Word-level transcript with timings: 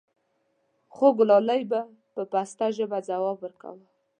خوګلالۍ 0.95 1.61
به 1.71 1.81
په 2.13 2.21
پسته 2.31 2.65
ژبه 2.77 2.99
ځواب 3.09 3.37
وركا 3.41 3.69
و: 3.73 3.77